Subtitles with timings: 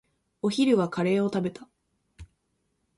[0.41, 1.69] お昼はカレーを食べた。